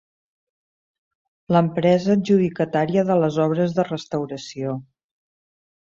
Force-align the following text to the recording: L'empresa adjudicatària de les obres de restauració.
L'empresa 1.57 2.11
adjudicatària 2.15 3.03
de 3.11 3.21
les 3.25 3.39
obres 3.47 3.79
de 3.81 3.89
restauració. 3.91 4.73